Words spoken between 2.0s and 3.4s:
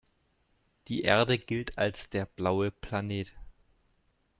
der „blaue Planet“.